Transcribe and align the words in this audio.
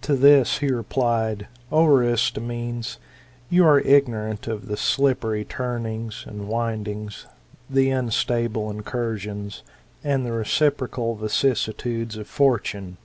"To 0.00 0.16
this 0.16 0.60
he 0.60 0.72
replied, 0.72 1.46
O 1.70 1.84
Aristomenes, 1.84 2.96
you 3.50 3.66
are 3.66 3.80
ignorant 3.80 4.46
of 4.46 4.66
the 4.66 4.78
slippery 4.78 5.44
turnings 5.44 6.24
and 6.26 6.48
windings, 6.48 7.26
the 7.68 7.90
unstable 7.90 8.70
incursions, 8.70 9.62
and 10.02 10.24
fhe 10.26 10.38
reciprocal 10.38 11.16
vicissitudes 11.16 12.16
of 12.16 12.26
Fortune. 12.26 12.96